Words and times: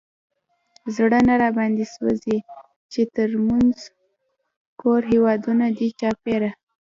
زړه 0.95 1.19
نه 1.27 1.35
راباندې 1.41 1.85
سوزي، 1.95 2.37
چې 2.91 3.01
تر 3.15 3.29
مونږ 3.47 3.73
کوم 4.81 5.01
هېوادونه 5.11 5.65
دي 5.77 5.89
چاپېره 5.99 6.51